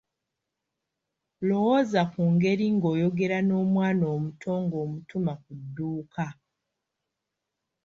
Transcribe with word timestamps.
Lowooza 1.47 2.01
ku 2.13 2.21
ngeri 2.33 2.65
ng’oyogera 2.75 3.37
n’omwana 3.47 4.03
omuto 4.15 4.51
ng’omutuma 4.63 5.33
ku 5.43 5.51
dduuka. 5.61 6.25